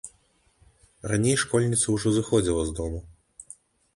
[1.11, 2.99] Раней школьніца ўжо сыходзіла з дому.